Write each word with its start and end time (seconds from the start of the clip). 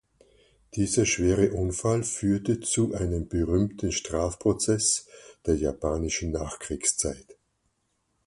Dieser 0.73 1.05
schwere 1.05 1.51
Unfall 1.51 2.03
führte 2.03 2.59
zu 2.59 2.91
einem 2.95 3.27
berühmten 3.27 3.91
Strafprozess 3.91 5.05
der 5.45 5.57
japanischen 5.57 6.31
Nachkriegszeit. 6.31 7.37